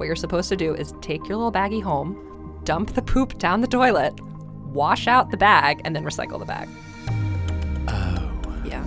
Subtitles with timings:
[0.00, 3.60] what you're supposed to do is take your little baggie home, dump the poop down
[3.60, 4.18] the toilet,
[4.72, 6.70] wash out the bag, and then recycle the bag.
[7.86, 8.62] Oh.
[8.64, 8.82] Yeah.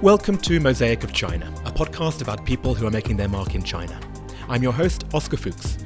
[0.00, 3.62] Welcome to Mosaic of China, a podcast about people who are making their mark in
[3.62, 4.00] China.
[4.48, 5.76] I'm your host, Oscar Fuchs.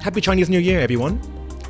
[0.00, 1.20] Happy Chinese New Year, everyone.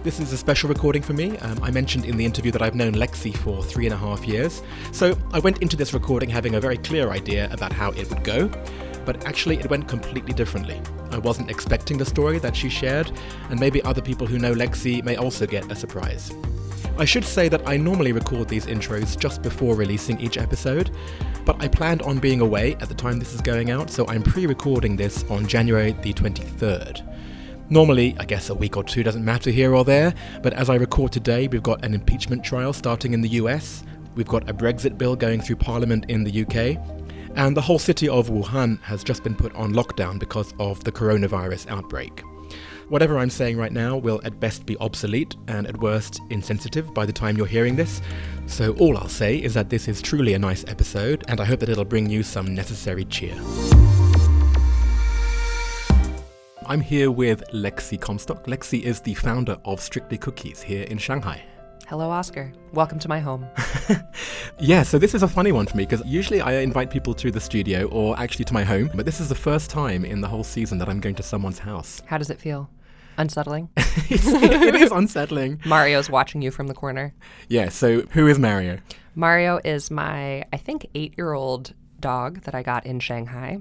[0.03, 1.39] This is a special recording for me.
[1.39, 4.29] Um, I mentioned in the interview that I've known Lexi for three and a half
[4.29, 4.63] years,
[4.93, 8.23] so I went into this recording having a very clear idea about how it would
[8.23, 8.51] go,
[9.05, 10.81] but actually it went completely differently.
[11.11, 13.11] I wasn't expecting the story that she shared,
[13.51, 16.33] and maybe other people who know Lexi may also get a surprise.
[16.97, 20.91] I should say that I normally record these intros just before releasing each episode,
[21.45, 24.23] but I planned on being away at the time this is going out, so I'm
[24.23, 27.03] pre recording this on January the 23rd.
[27.69, 30.77] Normally, I guess a week or two doesn't matter here or there, but as I
[30.77, 33.83] record today, we've got an impeachment trial starting in the US,
[34.15, 36.79] we've got a Brexit bill going through Parliament in the UK,
[37.37, 40.93] and the whole city of Wuhan has just been put on lockdown because of the
[40.93, 42.23] coronavirus outbreak.
[42.89, 47.07] Whatever I'm saying right now will at best be obsolete and at worst insensitive by
[47.07, 48.03] the time you're hearing this,
[48.47, 51.61] so all I'll say is that this is truly a nice episode and I hope
[51.61, 53.35] that it'll bring you some necessary cheer.
[56.67, 58.47] I'm here with Lexi Comstock.
[58.47, 61.45] Lexi is the founder of Strictly Cookies here in Shanghai.
[61.87, 62.51] Hello, Oscar.
[62.73, 63.47] Welcome to my home.
[64.59, 67.31] yeah, so this is a funny one for me because usually I invite people to
[67.31, 70.27] the studio or actually to my home, but this is the first time in the
[70.27, 72.01] whole season that I'm going to someone's house.
[72.07, 72.71] How does it feel?
[73.19, 73.69] Unsettling?
[73.77, 75.61] it is unsettling.
[75.67, 77.13] Mario's watching you from the corner.
[77.49, 78.79] Yeah, so who is Mario?
[79.15, 83.59] Mario is my, I think, eight year old dog that I got in Shanghai.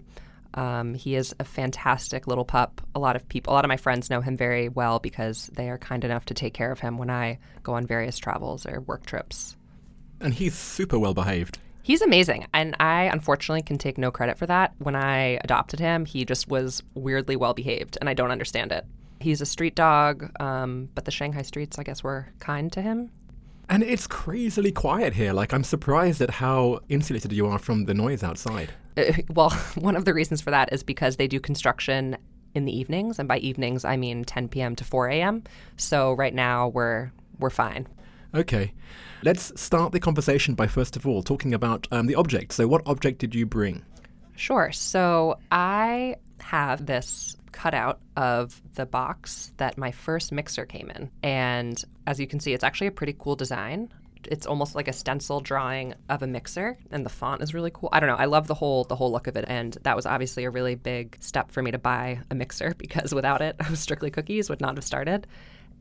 [0.53, 2.81] Um, he is a fantastic little pup.
[2.95, 5.69] A lot of people, a lot of my friends know him very well because they
[5.69, 8.81] are kind enough to take care of him when I go on various travels or
[8.81, 9.55] work trips.
[10.19, 11.59] And he's super well behaved.
[11.81, 12.47] He's amazing.
[12.53, 14.73] And I unfortunately can take no credit for that.
[14.77, 18.85] When I adopted him, he just was weirdly well behaved, and I don't understand it.
[19.19, 23.11] He's a street dog, um, but the Shanghai streets, I guess, were kind to him.
[23.69, 25.33] And it's crazily quiet here.
[25.33, 28.73] Like, I'm surprised at how insulated you are from the noise outside.
[28.97, 32.17] Uh, well, one of the reasons for that is because they do construction
[32.53, 34.75] in the evenings, and by evenings I mean 10 p.m.
[34.75, 35.43] to 4 a.m.
[35.77, 37.87] So right now we're we're fine.
[38.35, 38.73] Okay,
[39.23, 42.53] let's start the conversation by first of all talking about um, the object.
[42.53, 43.83] So, what object did you bring?
[44.35, 44.71] Sure.
[44.71, 51.83] So I have this cutout of the box that my first mixer came in, and
[52.07, 53.89] as you can see, it's actually a pretty cool design
[54.31, 57.89] it's almost like a stencil drawing of a mixer and the font is really cool.
[57.91, 58.15] I don't know.
[58.15, 60.75] I love the whole the whole look of it and that was obviously a really
[60.75, 64.49] big step for me to buy a mixer because without it, I was Strictly Cookies
[64.49, 65.27] would not have started.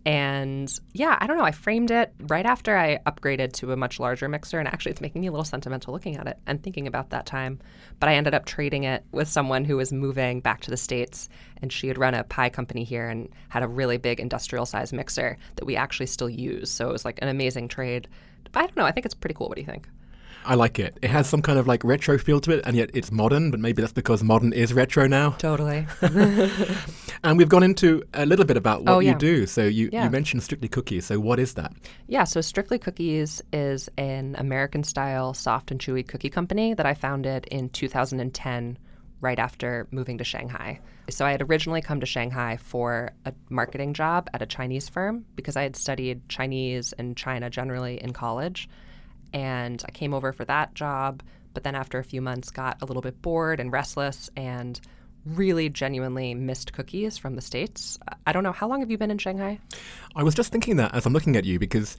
[0.04, 1.44] And yeah, I don't know.
[1.44, 4.58] I framed it right after I upgraded to a much larger mixer.
[4.58, 7.24] And actually, it's making me a little sentimental looking at it and thinking about that
[7.24, 7.60] time.
[8.00, 11.28] But I ended up trading it with someone who was moving back to the States.
[11.60, 14.92] And she had run a pie company here and had a really big industrial size
[14.92, 16.68] mixer that we actually still use.
[16.68, 18.08] So it was like an amazing trade.
[18.54, 18.84] I don't know.
[18.84, 19.48] I think it's pretty cool.
[19.48, 19.86] What do you think?
[20.44, 20.98] I like it.
[21.02, 23.60] It has some kind of like retro feel to it, and yet it's modern, but
[23.60, 25.30] maybe that's because modern is retro now.
[25.38, 25.86] Totally.
[27.24, 29.12] and we've gone into a little bit about what oh, yeah.
[29.12, 29.46] you do.
[29.46, 30.04] So you, yeah.
[30.04, 31.06] you mentioned Strictly Cookies.
[31.06, 31.72] So what is that?
[32.08, 36.94] Yeah, so Strictly Cookies is an American style soft and chewy cookie company that I
[36.94, 38.78] founded in 2010
[39.22, 40.80] right after moving to Shanghai.
[41.08, 45.24] So I had originally come to Shanghai for a marketing job at a Chinese firm
[45.36, 48.68] because I had studied Chinese and China generally in college.
[49.32, 51.22] And I came over for that job,
[51.54, 54.78] but then after a few months got a little bit bored and restless and
[55.24, 57.98] really genuinely missed cookies from the States.
[58.26, 58.52] I don't know.
[58.52, 59.60] How long have you been in Shanghai?
[60.16, 61.96] I was just thinking that as I'm looking at you because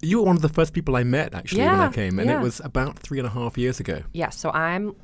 [0.00, 2.28] you were one of the first people I met actually yeah, when I came, and
[2.28, 2.40] yeah.
[2.40, 4.02] it was about three and a half years ago.
[4.12, 4.96] Yeah, so I'm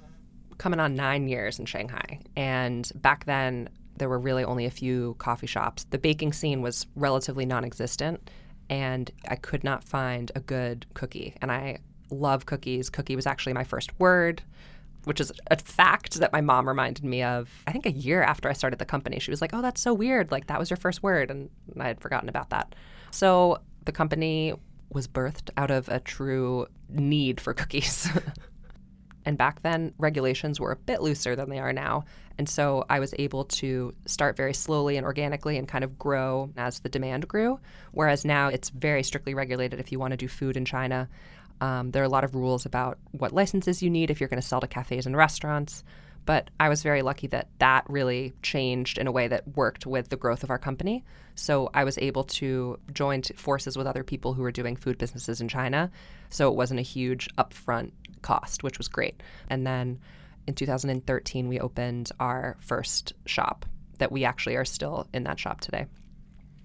[0.59, 2.21] coming on nine years in Shanghai.
[2.37, 5.85] And back then, there were really only a few coffee shops.
[5.91, 8.31] The baking scene was relatively non existent,
[8.69, 11.35] and I could not find a good cookie.
[11.41, 11.79] And I
[12.11, 12.91] love cookies.
[12.91, 14.43] Cookie was actually my first word,
[15.05, 18.49] which is a fact that my mom reminded me of, I think a year after
[18.49, 19.19] I started the company.
[19.19, 20.31] She was like, Oh, that's so weird.
[20.31, 21.31] Like, that was your first word.
[21.31, 22.75] And I had forgotten about that.
[23.11, 24.55] So the company
[24.91, 28.09] was birthed out of a true need for cookies.
[29.29, 32.07] And back then, regulations were a bit looser than they are now.
[32.39, 36.51] And so I was able to start very slowly and organically and kind of grow
[36.57, 37.61] as the demand grew.
[37.93, 41.11] Whereas now it's very strictly regulated if you want to do food in China.
[41.61, 44.41] Um, there are a lot of rules about what licenses you need if you're going
[44.41, 45.85] to sell to cafes and restaurants.
[46.25, 50.09] But I was very lucky that that really changed in a way that worked with
[50.09, 51.05] the growth of our company.
[51.35, 55.43] So I was able to join forces with other people who were doing food businesses
[55.43, 55.91] in China.
[56.31, 59.23] So it wasn't a huge upfront cost, which was great.
[59.49, 59.99] And then
[60.47, 63.67] in 2013, we opened our first shop
[63.99, 65.87] that we actually are still in that shop today.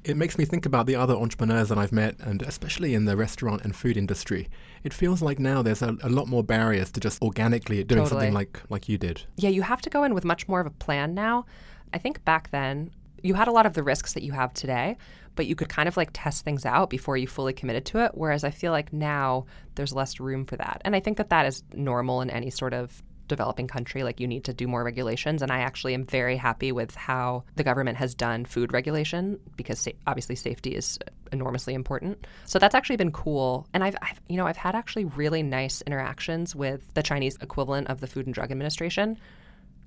[0.03, 3.15] It makes me think about the other entrepreneurs that I've met, and especially in the
[3.15, 4.49] restaurant and food industry.
[4.83, 8.09] It feels like now there's a, a lot more barriers to just organically doing Totally.
[8.09, 9.23] something like, like you did.
[9.37, 11.45] Yeah, you have to go in with much more of a plan now.
[11.93, 12.91] I think back then,
[13.21, 14.97] you had a lot of the risks that you have today,
[15.35, 18.11] but you could kind of like test things out before you fully committed to it.
[18.13, 19.45] Whereas I feel like now
[19.75, 20.81] there's less room for that.
[20.85, 24.03] And I think that that is normal in any sort of developing country.
[24.03, 25.41] Like you need to do more regulations.
[25.41, 29.79] And I actually am very happy with how the government has done food regulation because
[29.79, 30.99] sa- obviously safety is
[31.31, 32.27] enormously important.
[32.45, 33.67] So that's actually been cool.
[33.73, 37.87] And I've, I've, you know, I've had actually really nice interactions with the Chinese equivalent
[37.87, 39.17] of the Food and Drug Administration.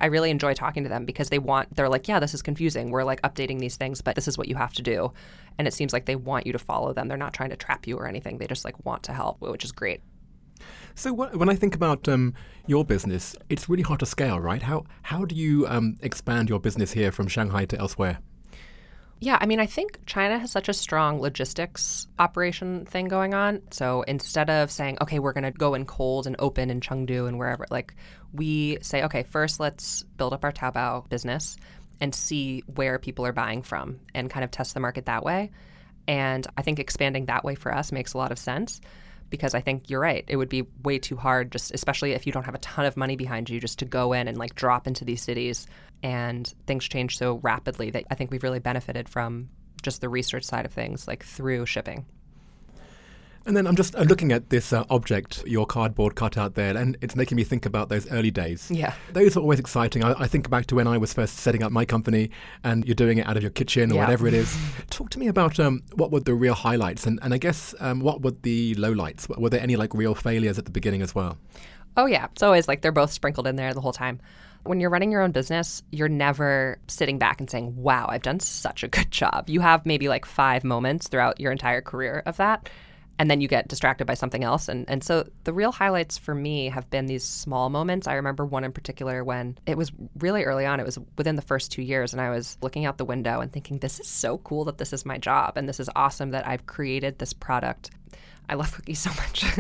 [0.01, 2.91] I really enjoy talking to them because they want, they're like, yeah, this is confusing.
[2.91, 5.13] We're like updating these things, but this is what you have to do.
[5.59, 7.09] And it seems like they want you to follow them.
[7.09, 8.39] They're not trying to trap you or anything.
[8.39, 10.03] They just like want to help, which is great.
[10.95, 12.35] So what, when I think about um,
[12.67, 14.63] your business, it's really hard to scale, right?
[14.63, 18.19] How how do you um, expand your business here from Shanghai to elsewhere?
[19.19, 23.63] Yeah, I mean, I think China has such a strong logistics operation thing going on.
[23.71, 27.27] So instead of saying, okay, we're going to go in cold and open in Chengdu
[27.27, 27.95] and wherever, like
[28.35, 31.57] we say, okay, first let's build up our Taobao business
[31.99, 35.51] and see where people are buying from and kind of test the market that way.
[36.07, 38.83] And I think expanding that way for us makes a lot of sense
[39.31, 40.25] because I think you're right.
[40.29, 42.97] It would be way too hard, just especially if you don't have a ton of
[42.97, 45.67] money behind you, just to go in and like drop into these cities.
[46.03, 49.49] And things change so rapidly that I think we've really benefited from
[49.83, 52.07] just the research side of things, like through shipping.
[53.47, 56.97] And then I'm just uh, looking at this uh, object, your cardboard cutout there, and
[57.01, 58.69] it's making me think about those early days.
[58.73, 58.93] Yeah.
[59.13, 60.03] Those are always exciting.
[60.03, 62.31] I, I think back to when I was first setting up my company
[62.65, 64.01] and you're doing it out of your kitchen or Yeah.
[64.01, 64.53] whatever it is.
[64.91, 68.01] Talk to me about um, what were the real highlights and, and I guess um,
[68.01, 69.29] what were the lowlights?
[69.39, 71.39] Were there any like real failures at the beginning as well?
[71.97, 72.27] Oh, yeah.
[72.33, 74.21] It's always like they're both sprinkled in there the whole time.
[74.65, 78.41] When you're running your own business, you're never sitting back and saying, wow, I've done
[78.41, 79.45] such a good job.
[79.49, 82.69] You have maybe like five moments throughout your entire career of that.
[83.19, 84.69] And then you get distracted by something else.
[84.69, 88.07] And, and so the real highlights for me have been these small moments.
[88.07, 91.43] I remember one in particular when it was really early on, it was within the
[91.43, 94.39] first two years, and I was looking out the window and thinking, this is so
[94.39, 95.57] cool that this is my job.
[95.57, 97.91] And this is awesome that I've created this product
[98.49, 99.45] I love cookies so much.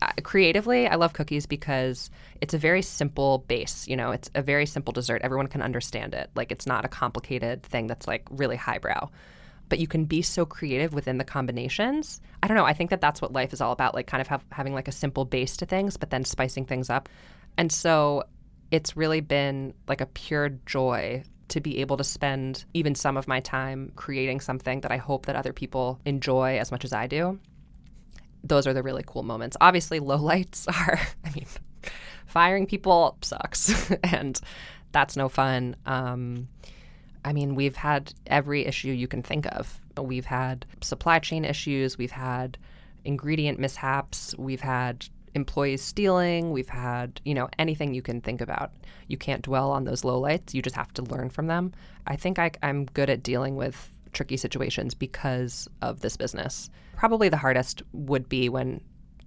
[0.00, 2.10] Uh, Creatively, I love cookies because
[2.40, 3.86] it's a very simple base.
[3.86, 5.20] You know, it's a very simple dessert.
[5.22, 6.30] Everyone can understand it.
[6.34, 9.10] Like, it's not a complicated thing that's like really highbrow.
[9.68, 12.20] But you can be so creative within the combinations.
[12.42, 12.64] I don't know.
[12.64, 13.94] I think that that's what life is all about.
[13.94, 16.90] Like, kind of have, having like a simple base to things, but then spicing things
[16.90, 17.08] up.
[17.56, 18.24] And so
[18.70, 23.28] it's really been like a pure joy to be able to spend even some of
[23.28, 27.06] my time creating something that I hope that other people enjoy as much as I
[27.06, 27.38] do
[28.44, 29.56] those are the really cool moments.
[29.60, 31.46] Obviously, low lights are, I mean,
[32.26, 34.38] firing people sucks, and
[34.92, 35.74] that's no fun.
[35.86, 36.48] Um,
[37.24, 39.80] I mean, we've had every issue you can think of.
[39.98, 42.58] We've had supply chain issues, we've had
[43.04, 48.72] ingredient mishaps, we've had employees stealing, we've had, you know, anything you can think about.
[49.08, 51.72] You can't dwell on those lowlights, you just have to learn from them.
[52.06, 56.70] I think I, I'm good at dealing with tricky situations because of this business.
[56.96, 58.80] Probably the hardest would be when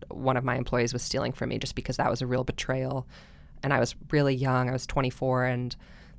[0.10, 3.06] one of my employees was stealing from me just because that was a real betrayal.
[3.64, 5.76] And I was really young, I was 24 and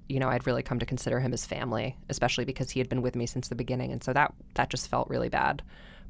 [0.09, 3.03] you know, I'd really come to consider him as family, especially because he had been
[3.03, 5.62] with me since the beginning and so that that just felt really bad.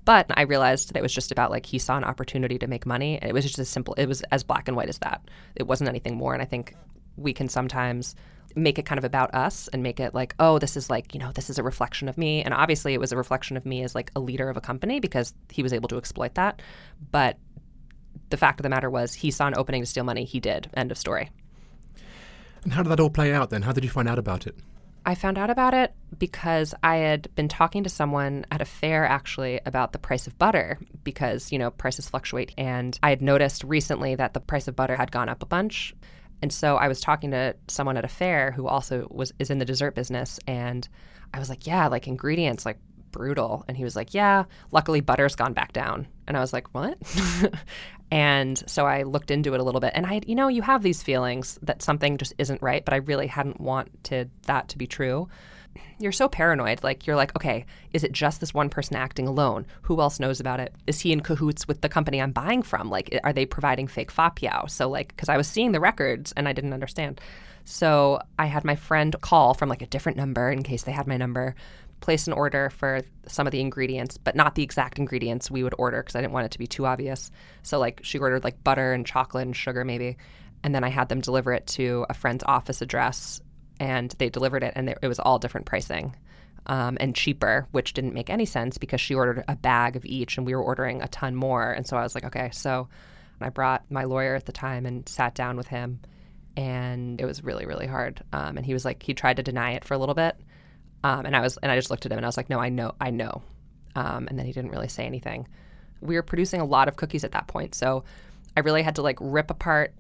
[0.05, 2.87] But I realized that it was just about like he saw an opportunity to make
[2.87, 3.19] money.
[3.19, 3.95] And it was just as simple.
[3.95, 5.21] It was as black and white as that.
[5.55, 6.33] It wasn't anything more.
[6.33, 6.75] And I think
[7.17, 8.15] we can sometimes
[8.57, 11.21] make it kind of about us and make it like, oh, this is like, you
[11.21, 12.43] know, this is a reflection of me.
[12.43, 15.01] And obviously it was a reflection of me as like a leader of a company
[15.01, 16.63] because he was able to exploit that.
[17.11, 17.37] But
[18.31, 20.25] the fact of the matter was he saw an opening to steal money.
[20.25, 20.71] He did.
[20.75, 21.31] End of story.
[22.65, 23.63] And how did that all play out then?
[23.63, 24.57] How did you find out about it?
[25.07, 29.07] I found out about it because I had been talking to someone at a fair
[29.07, 32.53] actually about the price of butter because, you know, prices fluctuate.
[32.59, 35.95] And I had noticed recently that the price of butter had gone up a bunch.
[36.43, 39.59] And so I was talking to someone at a fair who also was is in
[39.59, 40.87] the dessert business and
[41.33, 42.79] I was like, "Yeah, like ingredients like
[43.13, 46.75] brutal." And he was like, "Yeah, luckily butter's gone back down." And I was like,
[46.75, 46.99] "What?"
[48.11, 50.83] and so I looked into it a little bit and I you know, you have
[50.83, 54.87] these feelings that something just isn't right, but I really hadn't wanted that to be
[54.87, 55.29] true.
[56.01, 56.83] You're so paranoid.
[56.83, 59.67] Like, you're like, okay, is it just this one person acting alone?
[59.83, 60.73] Who else knows about it?
[60.87, 62.89] Is he in cahoots with the company I'm buying from?
[62.89, 64.71] Like, are they providing fake fapiao?
[64.71, 67.21] So, like, because I was seeing the records and I didn't understand.
[67.65, 71.07] So, I had my friend call from like a different number in case they had
[71.07, 71.55] my number,
[72.01, 75.75] place an order for some of the ingredients, but not the exact ingredients we would
[75.79, 77.31] order because I didn't want it to be too obvious.
[77.63, 80.17] So, like, she ordered like butter and chocolate and sugar, maybe.
[80.63, 83.41] and then I had them deliver it to a friend's office address,
[83.79, 86.17] and they delivered it, and it was all different pricing.
[86.67, 90.37] Um, and cheaper, which didn't make any sense because she ordered a bag of each
[90.37, 91.73] and we were ordering a ton more.
[91.73, 92.89] And so I was like, okay, so
[93.41, 96.01] I brought my lawyer at the time and sat down with him,
[96.59, 98.23] and it was really, really hard.
[98.35, 100.37] Um, and he was like, he tried to deny it for a little bit,
[101.05, 102.59] um, and I was, and I just looked at him and I was like, no,
[102.59, 103.43] I know, I know.
[103.95, 105.49] Um, and then he didn't really say anything.
[106.01, 108.05] We were producing a lot of cookies at that point, so
[108.57, 109.95] I really had to like rip apart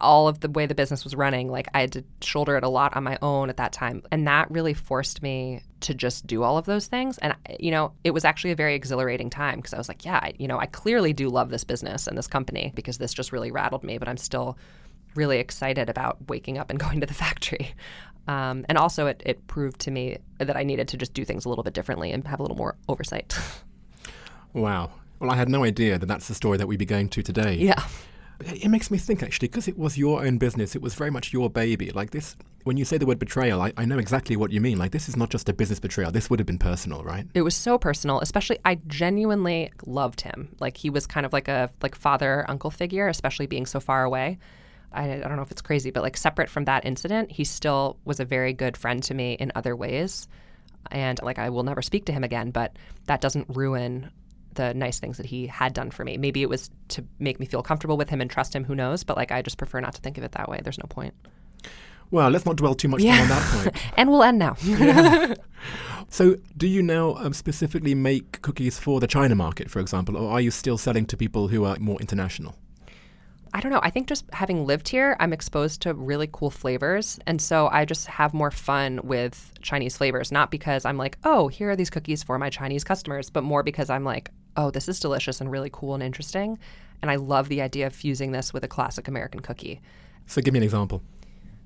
[0.00, 1.50] all of the way the business was running.
[1.50, 4.02] Like I had to shoulder it a lot on my own at that time.
[4.10, 7.18] And that really forced me to just do all of those things.
[7.18, 10.20] And, you know, it was actually a very exhilarating time because I was like, yeah,
[10.22, 13.32] I, you know, I clearly do love this business and this company because this just
[13.32, 14.58] really rattled me, but I'm still
[15.14, 17.74] really excited about waking up and going to the factory.
[18.26, 21.44] Um, and also, it, it proved to me that I needed to just do things
[21.44, 23.36] a little bit differently and have a little more oversight.
[24.52, 24.90] wow.
[25.20, 27.54] Well, I had no idea that that's the story that we'd be going to today.
[27.54, 27.82] Yeah.
[28.40, 31.32] It makes me think actually, because it was your own business, it was very much
[31.32, 31.90] your baby.
[31.90, 34.76] Like this, when you say the word betrayal, I, I know exactly what you mean.
[34.76, 36.10] Like this is not just a business betrayal.
[36.10, 37.26] This would have been personal, right?
[37.34, 38.20] It was so personal.
[38.20, 40.54] Especially, I genuinely loved him.
[40.60, 44.02] Like he was kind of like a like father uncle figure, especially being so far
[44.02, 44.38] away.
[44.94, 47.98] I, I don't know if it's crazy, but like separate from that incident, he still
[48.04, 50.28] was a very good friend to me in other ways.
[50.90, 54.10] And like I will never speak to him again, but that doesn't ruin
[54.54, 56.16] the nice things that he had done for me.
[56.16, 59.04] Maybe it was to make me feel comfortable with him and trust him, who knows?
[59.04, 60.60] But like I just prefer not to think of it that way.
[60.62, 61.14] There's no point.
[62.10, 63.22] Well, let's not dwell too much yeah.
[63.22, 63.76] on that point.
[63.96, 64.56] and we'll end now.
[64.62, 65.34] yeah.
[66.10, 70.30] So, do you now um, specifically make cookies for the China market, for example, or
[70.30, 72.54] are you still selling to people who are more international?
[73.54, 73.80] I don't know.
[73.84, 77.20] I think just having lived here, I'm exposed to really cool flavors.
[77.24, 81.46] And so I just have more fun with Chinese flavors, not because I'm like, oh,
[81.46, 84.88] here are these cookies for my Chinese customers, but more because I'm like, oh, this
[84.88, 86.58] is delicious and really cool and interesting.
[87.00, 89.80] And I love the idea of fusing this with a classic American cookie.
[90.26, 91.00] So give me an example.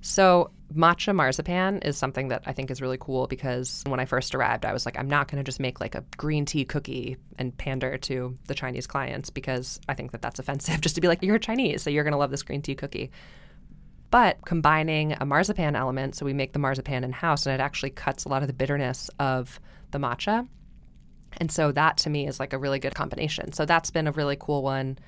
[0.02, 4.34] So, matcha marzipan is something that I think is really cool because when I first
[4.34, 7.16] arrived, I was like, I'm not going to just make like a green tea cookie
[7.38, 11.08] and pander to the Chinese clients because I think that that's offensive just to be
[11.08, 13.10] like, you're Chinese, so you're going to love this green tea cookie.
[14.10, 17.90] But combining a marzipan element, so we make the marzipan in house and it actually
[17.90, 19.60] cuts a lot of the bitterness of
[19.90, 20.48] the matcha.
[21.38, 23.52] And so that to me is like a really good combination.
[23.52, 24.98] So that's been a really cool one.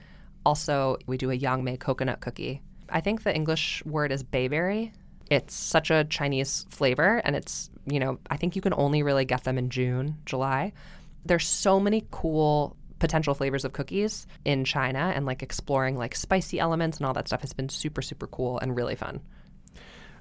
[0.45, 4.93] Also, we do a Yangmei coconut cookie I think the English word is bayberry.
[5.31, 9.25] It's such a Chinese flavor, and it's, you know, I think you can only really
[9.25, 10.73] get them in June, July.
[11.25, 16.59] There's so many cool potential flavors of cookies in China, and like exploring like spicy
[16.59, 19.21] elements and all that stuff has been super, super cool and really fun.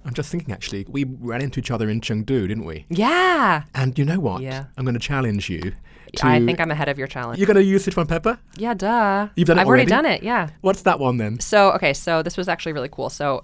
[0.06, 2.86] I'm just thinking, actually, we ran into each other in Chengdu, didn't we?
[2.90, 3.64] Yeah.
[3.76, 4.42] And you know what?
[4.42, 4.66] Yeah.
[4.78, 5.74] I'm going to challenge you.
[6.16, 7.38] To, I think I'm ahead of your challenge.
[7.38, 8.40] You're going to use Sichuan pepper?
[8.58, 9.28] Yeah, duh.
[9.36, 9.82] You've done it I've already?
[9.82, 10.50] already done it, yeah.
[10.62, 11.40] What's that one then?
[11.42, 13.10] So, okay, so this was actually really cool.
[13.10, 13.44] So,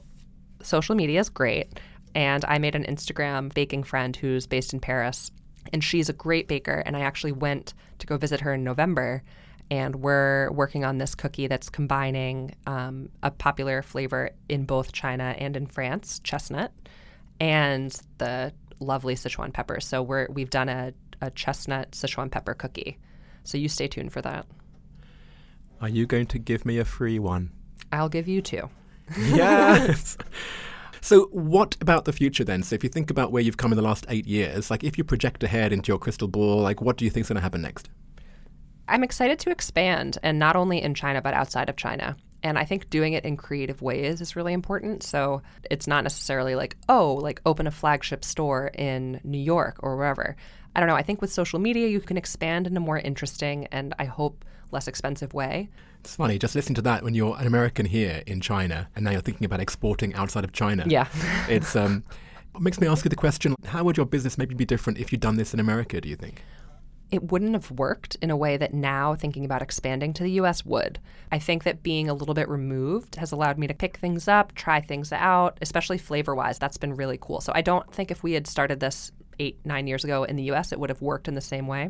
[0.66, 1.80] social media is great.
[2.14, 5.32] And I made an Instagram baking friend who's based in Paris.
[5.74, 6.84] And she's a great baker.
[6.86, 9.24] And I actually went to go visit her in November
[9.72, 15.36] and we're working on this cookie that's combining um, a popular flavor in both China
[15.38, 16.72] and in France, chestnut,
[17.40, 19.80] and the lovely Sichuan pepper.
[19.80, 23.00] So we're we've done a, a chestnut Sichuan pepper cookie.
[23.44, 24.46] So you stay tuned for that.
[25.82, 27.52] Are you going to give me a free one?
[27.92, 28.70] I'll give you two.
[29.18, 30.18] Yes.
[31.02, 32.64] So, what about the future then?
[32.64, 34.98] So, if you think about where you've come in the last eight years, like if
[34.98, 37.44] you project ahead into your crystal ball, like what do you think is going to
[37.44, 37.92] happen next?
[38.88, 42.18] I'm excited to expand, and not only in China, but outside of China.
[42.42, 45.04] And I think doing it in creative ways is really important.
[45.04, 49.98] So it's not necessarily like, oh, like open a flagship store in New York or
[49.98, 50.36] wherever.
[50.76, 50.96] I don't know.
[50.96, 54.46] I think with social media, you can expand in a more interesting and I hope
[54.72, 55.70] less expensive way.
[56.06, 59.12] It's funny, just listen to that when you're an American here in China and now
[59.12, 60.86] you're thinking about exporting outside of China.
[60.88, 61.08] Yeah.
[61.50, 62.04] it's um,
[62.54, 65.12] it makes me ask you the question how would your business maybe be different if
[65.12, 66.42] you'd done this in America, do you think?
[67.12, 70.66] it wouldn't have worked in a way that now thinking about expanding to the US
[70.66, 71.00] would.
[71.32, 74.54] I think that being a little bit removed has allowed me to pick things up,
[74.56, 76.58] try things out, especially flavor wise.
[76.58, 77.42] That's been really cool.
[77.42, 80.52] So I don't think if we had started this eight, nine years ago in the
[80.52, 81.90] US, it would have worked in the same way.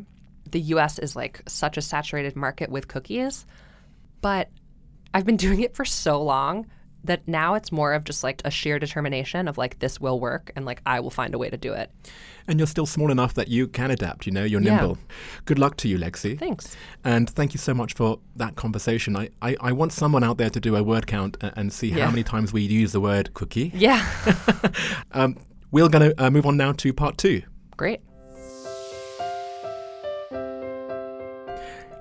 [0.52, 3.46] The US is like such a saturated market with cookies,
[4.22, 4.50] but
[5.14, 6.68] I've been doing it for so long
[7.06, 10.52] that now it's more of just like a sheer determination of like this will work
[10.56, 11.92] and like I will find a way to do it.
[12.48, 14.98] And you're still small enough that you can adapt, you know, you're nimble.
[15.00, 15.16] Yeah.
[15.46, 16.38] Good luck to you, Lexi.
[16.38, 16.76] Thanks.
[17.04, 19.16] And thank you so much for that conversation.
[19.16, 21.90] I, I, I want someone out there to do a word count and, and see
[21.90, 22.06] yeah.
[22.06, 23.72] how many times we use the word cookie.
[23.74, 24.06] Yeah.
[25.12, 25.38] um,
[25.72, 27.42] we're going to uh, move on now to part two.
[27.78, 28.02] Great.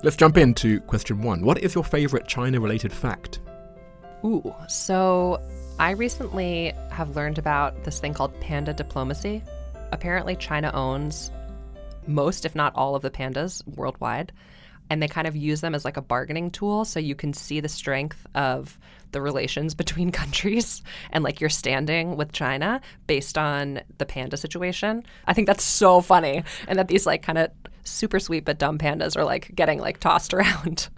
[0.04, 1.40] Let's jump into question one.
[1.40, 3.40] What is your favorite China related fact?
[4.23, 5.42] Ooh, so
[5.78, 9.42] I recently have learned about this thing called panda diplomacy.
[9.92, 11.30] Apparently, China owns
[12.06, 14.30] most, if not all, of the pandas worldwide.
[14.90, 16.84] And they kind of use them as like a bargaining tool.
[16.84, 18.78] So you can see the strength of
[19.12, 20.82] the relations between countries
[21.12, 25.02] and like your standing with China based on the panda situation.
[25.26, 26.44] I think that's so funny.
[26.68, 27.50] And that these like kind of
[27.84, 30.88] super sweet but dumb pandas are like getting like tossed around.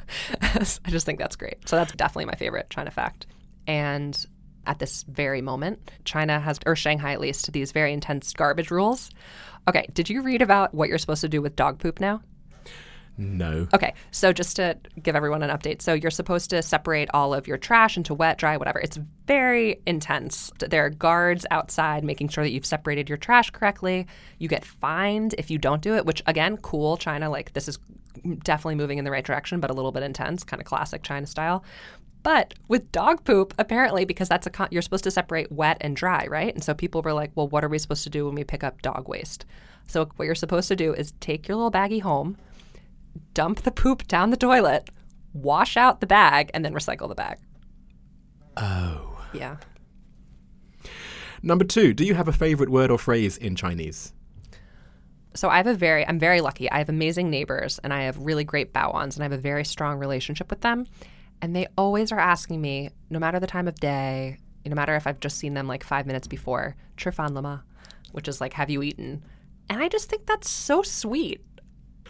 [0.41, 1.69] I just think that's great.
[1.69, 3.27] So that's definitely my favorite China fact.
[3.67, 4.25] And
[4.67, 9.11] at this very moment, China has, or Shanghai at least, these very intense garbage rules.
[9.69, 12.21] Okay, did you read about what you're supposed to do with dog poop now?
[13.19, 13.67] No.
[13.73, 17.47] Okay, so just to give everyone an update, so you're supposed to separate all of
[17.47, 18.79] your trash into wet, dry, whatever.
[18.79, 20.51] It's very intense.
[20.59, 24.07] There are guards outside making sure that you've separated your trash correctly.
[24.39, 27.31] You get fined if you don't do it, which again, cool China.
[27.31, 27.79] Like this is
[28.45, 31.27] definitely moving in the right direction, but a little bit intense, kind of classic China
[31.27, 31.65] style.
[32.23, 35.95] But with dog poop, apparently, because that's a con- you're supposed to separate wet and
[35.95, 36.53] dry, right?
[36.53, 38.65] And so people were like, "Well, what are we supposed to do when we pick
[38.65, 39.47] up dog waste?"
[39.87, 42.37] So what you're supposed to do is take your little baggie home
[43.35, 44.91] dump the poop down the toilet,
[45.33, 47.39] wash out the bag, and then recycle the bag.
[48.57, 49.25] Oh.
[49.33, 49.57] Yeah.
[51.43, 54.13] Number two, do you have a favorite word or phrase in Chinese?
[55.35, 56.71] So I have a very, I'm very lucky.
[56.71, 59.65] I have amazing neighbors and I have really great bao-ons and I have a very
[59.65, 60.87] strong relationship with them.
[61.43, 65.07] And they always are asking me, no matter the time of day, no matter if
[65.07, 67.63] I've just seen them like five minutes before, Chifan lama,
[68.13, 69.23] which is like, have you eaten?
[69.69, 71.45] And I just think that's so sweet.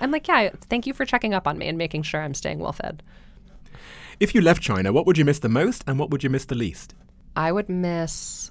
[0.00, 2.58] I'm like, yeah, thank you for checking up on me and making sure I'm staying
[2.58, 3.02] well fed.
[4.18, 6.44] If you left China, what would you miss the most and what would you miss
[6.46, 6.94] the least?
[7.34, 8.50] I would miss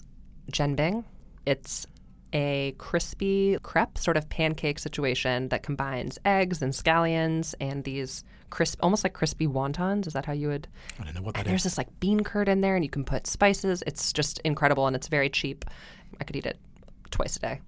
[0.52, 1.04] jianbing.
[1.46, 1.88] It's
[2.34, 8.78] a crispy crepe, sort of pancake situation that combines eggs and scallions and these crisp,
[8.84, 10.06] almost like crispy wontons.
[10.06, 10.68] Is that how you would?
[11.00, 12.90] I don't know what that and There's this like bean curd in there, and you
[12.90, 13.84] can put spices.
[13.88, 15.66] It's just incredible, and it's very cheap.
[16.20, 16.60] I could eat it
[17.10, 17.62] twice a day.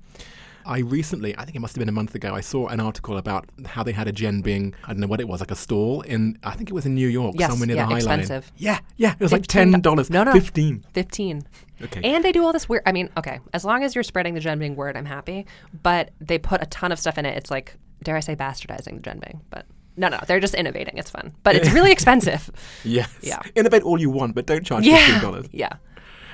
[0.67, 3.17] I recently, I think it must have been a month ago, I saw an article
[3.17, 6.01] about how they had a jianbing, I don't know what it was, like a stall
[6.01, 8.19] in, I think it was in New York, Yes, somewhere near yeah, the High Line.
[8.19, 8.51] expensive.
[8.57, 9.81] Yeah, yeah, it was like $15.
[9.81, 10.09] $10.
[10.09, 10.33] No, no.
[10.33, 11.43] 15 Fifteen.
[11.81, 12.01] Okay.
[12.03, 12.83] And they do all this weird.
[12.85, 15.45] I mean, okay, as long as you're spreading the jianbing word, I'm happy.
[15.83, 17.37] But they put a ton of stuff in it.
[17.37, 19.65] It's like, dare I say, bastardizing the jianbing, but.
[19.99, 20.97] No, no, they're just innovating.
[20.99, 22.51] It's fun, but it's really expensive.
[22.83, 23.11] Yes.
[23.21, 23.39] Yeah.
[23.55, 25.49] Innovate all you want, but don't charge yeah, $15.
[25.51, 25.73] yeah.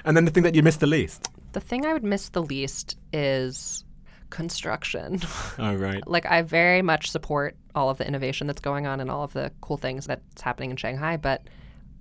[0.04, 1.30] And then the thing that you miss the least.
[1.54, 3.86] The thing I would miss the least is
[4.34, 5.22] construction.
[5.60, 6.06] Oh, right.
[6.08, 9.34] like I very much support all of the innovation that's going on and all of
[9.34, 11.44] the cool things that's happening in Shanghai, but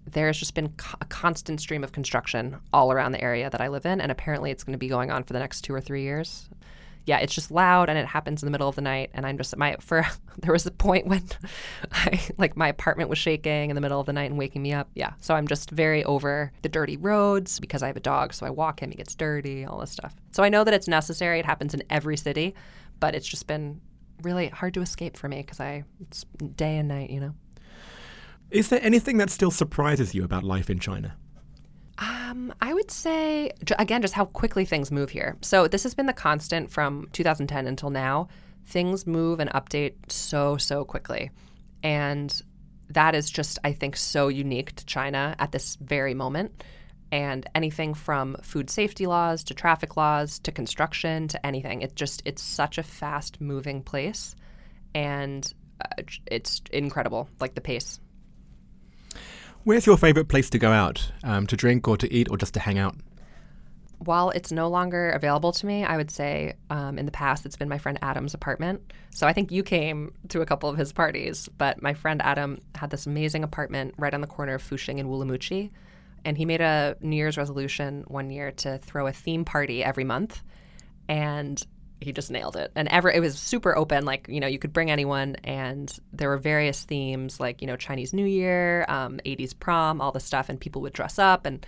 [0.06, 3.68] there's just been co- a constant stream of construction all around the area that I
[3.68, 5.80] live in, and apparently it's going to be going on for the next two or
[5.80, 6.48] three years.
[7.04, 9.36] Yeah, it's just loud and it happens in the middle of the night, and I'm
[9.36, 10.06] just my for
[10.38, 11.24] there was a point when
[12.02, 14.72] I like my apartment was shaking in the middle of the night and waking me
[14.72, 14.88] up.
[14.94, 18.46] Yeah, so I'm just very over the dirty roads because I have a dog, so
[18.46, 20.14] I walk him, he gets dirty, all this stuff.
[20.32, 21.38] So I know that it's necessary.
[21.38, 22.54] It happens in every city,
[23.00, 23.80] but it's just been
[24.22, 26.24] really hard to escape for me because I it's
[26.56, 27.34] day and night, you know.
[28.50, 31.16] Is there anything that still surprises you about life in China?
[31.98, 35.36] Um, I would say again, just how quickly things move here.
[35.40, 38.28] So this has been the constant from 2010 until now.
[38.64, 41.30] Things move and update so so quickly,
[41.82, 42.42] and
[42.90, 46.62] that is just I think so unique to China at this very moment.
[47.10, 52.22] And anything from food safety laws to traffic laws to construction to anything, it just
[52.24, 54.34] it's such a fast moving place,
[54.94, 58.00] and uh, it's incredible, like the pace.
[59.64, 61.12] Where's your favorite place to go out?
[61.22, 62.96] Um, to drink or to eat or just to hang out?
[64.04, 67.56] While it's no longer available to me, I would say um, in the past it's
[67.56, 68.92] been my friend Adam's apartment.
[69.10, 72.58] So I think you came to a couple of his parties, but my friend Adam
[72.74, 75.70] had this amazing apartment right on the corner of Fuxing and Wulumuqi.
[76.24, 80.04] And he made a New Year's resolution one year to throw a theme party every
[80.04, 80.42] month.
[81.08, 81.64] And
[82.00, 82.72] he just nailed it.
[82.74, 86.28] And ever it was super open, like, you know, you could bring anyone and there
[86.28, 90.48] were various themes like, you know, Chinese New Year, um, 80s prom, all the stuff,
[90.48, 91.64] and people would dress up and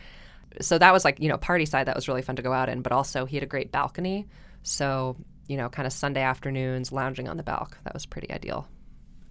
[0.61, 2.69] so that was like you know party side that was really fun to go out
[2.69, 4.27] in but also he had a great balcony
[4.63, 5.17] so
[5.49, 8.67] you know kind of sunday afternoons lounging on the balcony that was pretty ideal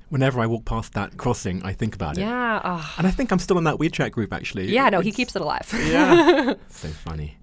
[0.09, 2.21] Whenever I walk past that crossing, I think about it.
[2.21, 2.93] yeah oh.
[2.99, 4.67] And I think I'm still in that WeChat group actually.
[4.71, 6.53] yeah no he keeps it alive Yeah.
[6.69, 7.38] so funny.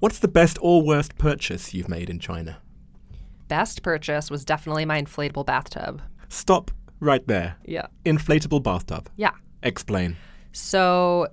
[0.00, 2.56] What's the best or worst purchase you've made in China?
[3.48, 7.56] best purchase was definitely my inflatable bathtub Stop right there.
[7.66, 9.10] yeah Inflatable bathtub.
[9.16, 10.16] yeah Explain.
[10.52, 11.26] So,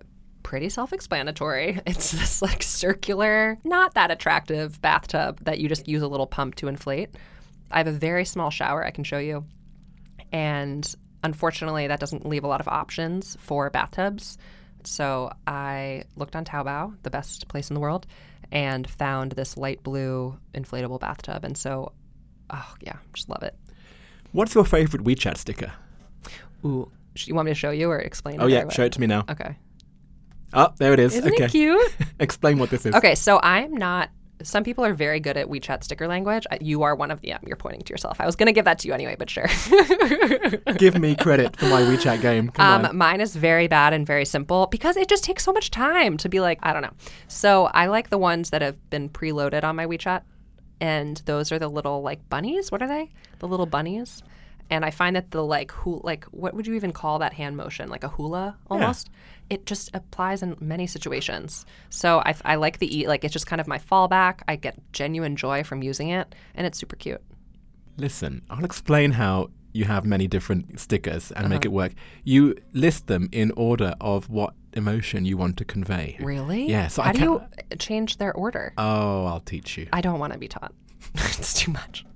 [0.52, 1.80] pretty self explanatory.
[1.86, 6.56] It's this like circular, not that attractive bathtub that you just use a little pump
[6.56, 7.10] to inflate.
[7.72, 9.46] I have a very small shower I can show you.
[10.34, 14.38] And unfortunately, that doesn't leave a lot of options for bathtubs.
[14.84, 18.06] So I looked on Taobao, the best place in the world,
[18.52, 21.46] and found this light blue inflatable bathtub.
[21.46, 21.94] And so,
[22.50, 23.56] oh yeah, just love it.
[24.34, 25.72] What's your favorite WeChat sticker?
[26.66, 28.42] Ooh, you want me to show you or explain?
[28.42, 29.24] Oh yeah, show it to me now.
[29.30, 29.56] Okay.
[30.54, 31.16] Oh, there it is.
[31.16, 31.46] Isn't okay.
[31.46, 31.96] it cute?
[32.20, 32.94] Explain what this is.
[32.96, 34.10] Okay, so I'm not.
[34.44, 36.48] Some people are very good at WeChat sticker language.
[36.60, 37.40] You are one of them.
[37.46, 38.20] You're pointing to yourself.
[38.20, 39.46] I was going to give that to you anyway, but sure.
[40.78, 42.50] Give me credit for my WeChat game.
[42.50, 42.98] Come Um, on.
[42.98, 46.28] mine is very bad and very simple because it just takes so much time to
[46.28, 46.94] be like, I don't know.
[47.28, 50.24] So I like the ones that have been preloaded on my WeChat.
[50.80, 52.72] And those are the little like bunnies.
[52.72, 53.12] What are they?
[53.40, 54.24] The little bunnies.
[54.72, 57.58] And I find that the like who like what would you even call that hand
[57.58, 57.90] motion?
[57.90, 59.10] Like a hula almost.
[59.12, 59.18] yeah.
[59.56, 61.66] It just applies in many situations.
[61.90, 64.36] So I, I like the e like it's just kind of my fallback.
[64.48, 67.22] I get genuine joy from using it, and it's super cute.
[67.98, 71.50] Listen, I'll explain how you have many different stickers and Uh-huh.
[71.50, 71.92] make it work.
[72.24, 76.18] You list them in order of what emotion you want to convey.
[76.22, 76.68] Really?
[76.70, 77.42] Yeah, so I how do you
[77.78, 78.74] change their order?
[78.78, 79.88] Oh, I'll teach you.
[79.92, 80.74] I don't want to be taught.
[81.16, 82.06] it's too much.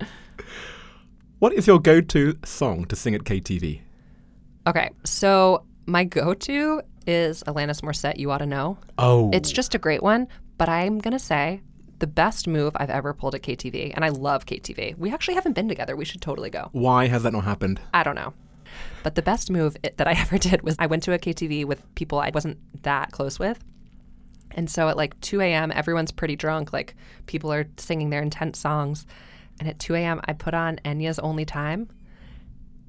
[1.38, 3.80] What is your go-to song to sing at KTV?
[4.66, 8.16] Okay, so my go-to is Alanis Morissette.
[8.18, 8.78] You ought to know.
[8.98, 11.60] Oh, It's just a great one, but I'm gonna say
[11.98, 14.96] the best move I've ever pulled at KTV, and I love KTV.
[14.98, 15.94] We actually haven't been together.
[15.94, 16.68] We should totally go.
[16.72, 17.80] why has that not happened?
[17.94, 18.32] I don't know.
[19.02, 21.64] But the best move it, that I ever did was I went to a KTV
[21.66, 23.62] with people I wasn't that close with.
[24.52, 26.72] And so at like 2 a.m., everyone's pretty drunk.
[26.72, 26.94] Like
[27.26, 29.06] people are singing their intense songs.
[29.58, 31.88] And at 2 a.m., I put on Enya's Only Time.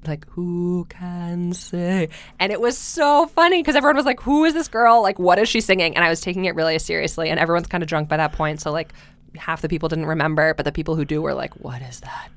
[0.06, 2.08] Like, who can say?
[2.38, 5.02] And it was so funny because everyone was like, who is this girl?
[5.02, 5.96] Like, what is she singing?
[5.96, 7.30] And I was taking it really seriously.
[7.30, 8.60] And everyone's kind of drunk by that point.
[8.60, 8.92] So, like,
[9.36, 12.28] half the people didn't remember, but the people who do were like, what is that?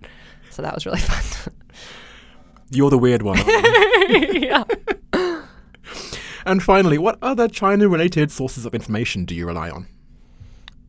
[0.49, 1.53] So that was really fun.
[2.71, 3.37] You're the weird one.
[4.09, 4.63] yeah.
[6.45, 9.87] and finally, what other China-related sources of information do you rely on?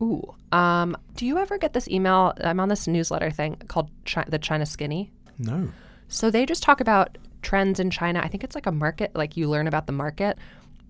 [0.03, 0.35] Ooh.
[0.51, 2.33] Um, do you ever get this email?
[2.43, 5.11] I'm on this newsletter thing called Chi- the China Skinny.
[5.39, 5.69] No.
[6.09, 8.19] So they just talk about trends in China.
[8.21, 10.37] I think it's like a market, like you learn about the market,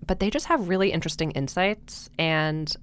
[0.06, 2.10] but they just have really interesting insights.
[2.18, 2.74] And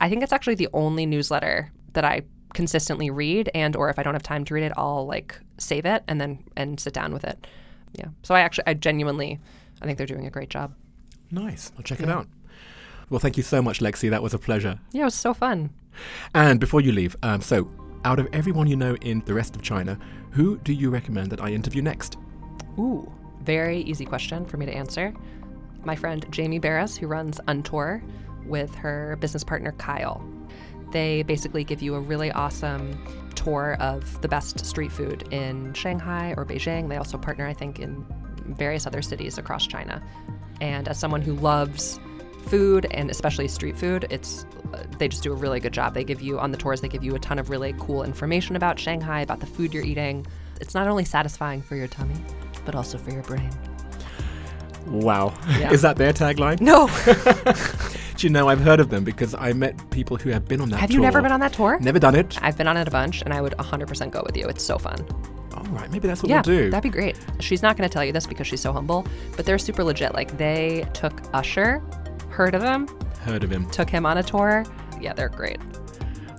[0.00, 2.22] I think it's actually the only newsletter that I
[2.54, 5.86] consistently read and or if I don't have time to read it, I'll like save
[5.86, 7.46] it and then and sit down with it.
[7.92, 8.08] Yeah.
[8.22, 9.38] So I actually I genuinely
[9.80, 10.74] I think they're doing a great job.
[11.30, 11.70] Nice.
[11.76, 12.26] I'll check it out.
[13.10, 14.10] Well, thank you so much, Lexi.
[14.10, 14.78] That was a pleasure.
[14.92, 15.70] Yeah, it was so fun.
[16.34, 17.70] And before you leave, um, so
[18.04, 19.98] out of everyone you know in the rest of China,
[20.30, 22.16] who do you recommend that I interview next?
[22.78, 23.10] Ooh,
[23.42, 25.12] very easy question for me to answer.
[25.84, 28.02] My friend Jamie Barys, who runs Untour
[28.44, 30.24] with her business partner Kyle.
[30.92, 32.98] They basically give you a really awesome
[33.34, 36.88] tour of the best street food in Shanghai or Beijing.
[36.88, 38.06] They also partner, I think, in
[38.56, 40.02] various other cities across China.
[40.60, 42.00] And as someone who loves
[42.48, 44.46] food and especially street food, it's
[44.98, 45.94] they just do a really good job.
[45.94, 48.56] They give you on the tours, they give you a ton of really cool information
[48.56, 50.26] about Shanghai, about the food you're eating.
[50.60, 52.16] It's not only satisfying for your tummy,
[52.64, 53.50] but also for your brain.
[54.86, 55.34] Wow.
[55.58, 55.72] Yeah.
[55.72, 56.60] Is that their tagline?
[56.60, 56.88] No.
[58.16, 60.70] Do you know, I've heard of them because I met people who have been on
[60.70, 60.80] that tour.
[60.80, 60.96] Have tour.
[60.96, 61.78] you never been on that tour?
[61.80, 62.36] Never done it.
[62.42, 64.46] I've been on it a bunch, and I would 100% go with you.
[64.48, 65.06] It's so fun.
[65.54, 66.70] All right, maybe that's what yeah, we'll do.
[66.70, 67.16] that'd be great.
[67.40, 69.06] She's not going to tell you this because she's so humble,
[69.36, 70.14] but they're super legit.
[70.14, 71.82] Like they took Usher,
[72.38, 72.86] heard of him,
[73.22, 73.68] Heard of him.
[73.70, 74.64] took him on a tour.
[75.00, 75.58] Yeah, they're great.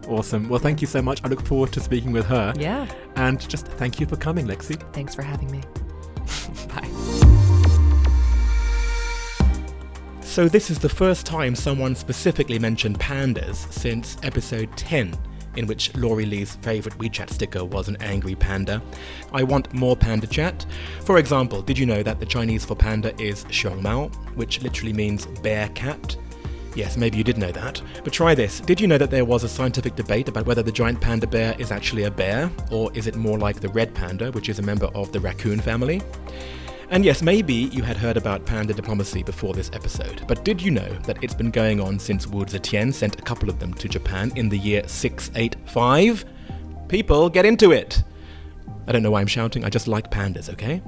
[0.07, 0.47] Awesome.
[0.47, 1.21] Well, thank you so much.
[1.25, 2.53] I look forward to speaking with her.
[2.57, 2.87] Yeah.
[3.17, 4.77] And just thank you for coming, Lexi.
[4.93, 5.59] Thanks for having me.
[6.73, 6.87] Bye.
[10.21, 15.13] So, this is the first time someone specifically mentioned pandas since episode 10,
[15.59, 18.81] in which Laurie Lee's favourite WeChat sticker was an angry panda.
[19.33, 20.65] I want more panda chat.
[21.03, 25.25] For example, did you know that the Chinese for panda is xiongmao, which literally means
[25.43, 26.15] bear cat?
[26.75, 27.81] Yes, maybe you did know that.
[28.03, 28.61] But try this.
[28.61, 31.55] Did you know that there was a scientific debate about whether the giant panda bear
[31.59, 34.61] is actually a bear, or is it more like the red panda, which is a
[34.61, 36.01] member of the raccoon family?
[36.91, 40.71] And yes, maybe you had heard about panda diplomacy before this episode, but did you
[40.71, 43.87] know that it's been going on since Wu Zetian sent a couple of them to
[43.87, 46.25] Japan in the year 685?
[46.87, 48.03] People, get into it!
[48.87, 50.81] I don't know why I'm shouting, I just like pandas, okay?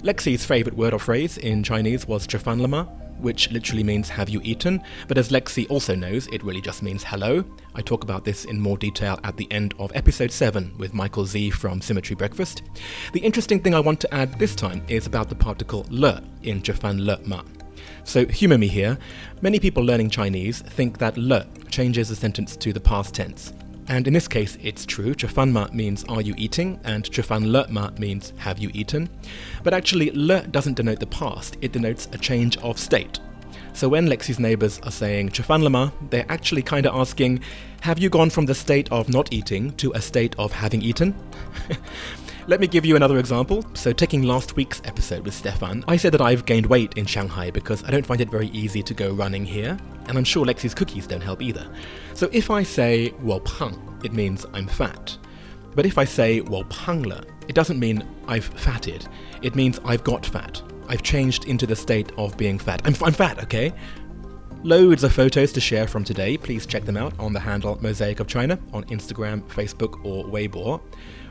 [0.00, 2.88] Lexi's favourite word or phrase in Chinese was Chafanlama,
[3.20, 7.04] which literally means have you eaten, but as Lexi also knows, it really just means
[7.04, 7.44] hello.
[7.74, 11.26] I talk about this in more detail at the end of episode 7 with Michael
[11.26, 12.62] Zee from Symmetry Breakfast.
[13.12, 16.62] The interesting thing I want to add this time is about the particle le in
[16.62, 17.42] Jafan le ma.
[18.04, 18.98] So, humour me here.
[19.42, 23.52] Many people learning Chinese think that le changes the sentence to the past tense.
[23.88, 25.14] And in this case, it's true.
[25.14, 29.08] Chafanma means are you eating, and chafan ma means have you eaten.
[29.62, 33.20] But actually, le doesn't denote the past, it denotes a change of state.
[33.72, 37.40] So when Lexi's neighbours are saying Chafan Lama, they're actually kind of asking,
[37.82, 41.14] Have you gone from the state of not eating to a state of having eaten?
[42.47, 43.63] Let me give you another example.
[43.73, 47.51] So, taking last week's episode with Stefan, I said that I've gained weight in Shanghai
[47.51, 50.73] because I don't find it very easy to go running here, and I'm sure Lexi's
[50.73, 51.67] cookies don't help either.
[52.13, 55.17] So, if I say 我胖, it means I'm fat.
[55.75, 59.05] But if I say 我胖了, it doesn't mean I've fatted,
[59.41, 60.61] it means I've got fat.
[60.87, 62.81] I've changed into the state of being fat.
[62.83, 63.71] I'm, I'm fat, okay?
[64.66, 66.36] Loads of photos to share from today.
[66.36, 70.80] Please check them out on the handle Mosaic of China on Instagram, Facebook, or Weibo.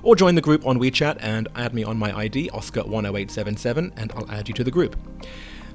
[0.04, 4.32] Or join the group on WeChat and add me on my ID, Oscar10877, and I'll
[4.32, 4.96] add you to the group.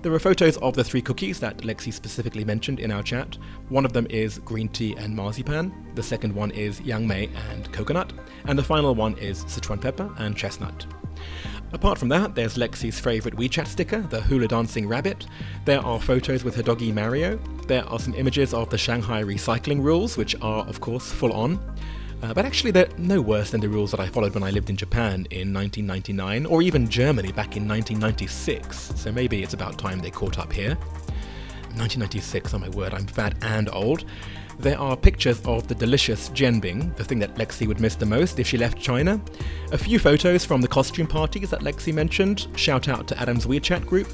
[0.01, 3.37] There are photos of the three cookies that Lexi specifically mentioned in our chat.
[3.69, 7.71] One of them is green tea and marzipan, the second one is yang mei and
[7.75, 8.15] coconut,
[8.47, 10.87] and the final one is Sichuan pepper and chestnut.
[11.73, 15.27] Apart from that, there's Lexi's favourite WeChat sticker, the hula dancing rabbit.
[15.65, 17.39] There are photos with her doggy Mario.
[17.69, 21.61] There are some images of the Shanghai recycling rules, which are, of course, full on.
[22.23, 24.69] Uh, but actually, they're no worse than the rules that I followed when I lived
[24.69, 30.01] in Japan in 1999, or even Germany back in 1996, so maybe it's about time
[30.01, 30.75] they caught up here.
[31.77, 34.05] 1996, oh my word, I'm fat and old.
[34.61, 38.39] There are pictures of the delicious jianbing, the thing that Lexi would miss the most
[38.39, 39.19] if she left China.
[39.73, 42.47] A few photos from the costume parties that Lexi mentioned.
[42.57, 44.07] Shout out to Adam's WeChat group.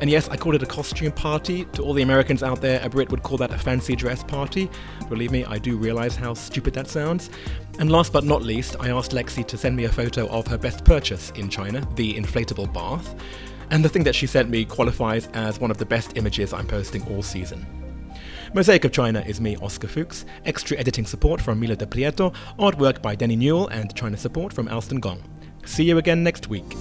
[0.00, 1.64] And yes, I called it a costume party.
[1.72, 4.70] To all the Americans out there, a Brit would call that a fancy dress party.
[5.08, 7.28] Believe me, I do realize how stupid that sounds.
[7.80, 10.58] And last but not least, I asked Lexi to send me a photo of her
[10.58, 13.16] best purchase in China, the inflatable bath.
[13.72, 16.68] And the thing that she sent me qualifies as one of the best images I'm
[16.68, 17.66] posting all season.
[18.54, 23.02] Mosaic of China is me, Oscar Fuchs, extra editing support from Mila De Prieto, artwork
[23.02, 25.22] by Denny Newell, and China support from Alston Gong.
[25.66, 26.74] See you again next week.